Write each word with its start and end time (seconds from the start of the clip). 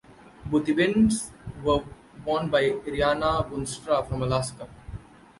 Both 0.47 0.67
events 0.67 1.29
were 1.63 1.83
won 2.25 2.49
by 2.49 2.71
Riana 2.71 3.43
Boonstra 3.47 4.03
from 4.09 4.23
Alaska. 4.23 4.67